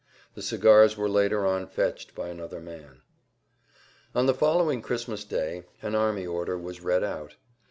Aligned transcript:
The 0.33 0.41
cigars 0.41 0.97
were 0.97 1.07
later 1.07 1.45
on 1.45 1.67
fetched 1.67 2.15
by 2.15 2.29
another 2.29 2.59
man. 2.59 3.01
[Pg 3.01 3.01
163]On 4.15 4.25
the 4.25 4.33
following 4.33 4.81
Christmas 4.81 5.23
day 5.23 5.65
an 5.83 5.93
army 5.93 6.25
order 6.25 6.57
was 6.57 6.81
read 6.81 7.03
out. 7.03 7.35